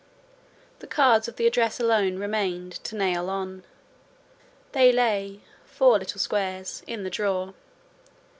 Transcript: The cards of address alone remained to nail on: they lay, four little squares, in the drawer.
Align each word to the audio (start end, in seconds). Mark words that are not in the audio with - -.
The 0.79 0.87
cards 0.87 1.27
of 1.27 1.39
address 1.39 1.79
alone 1.79 2.17
remained 2.17 2.83
to 2.85 2.95
nail 2.95 3.29
on: 3.29 3.63
they 4.71 4.91
lay, 4.91 5.41
four 5.63 5.99
little 5.99 6.19
squares, 6.19 6.81
in 6.87 7.03
the 7.03 7.11
drawer. 7.11 7.53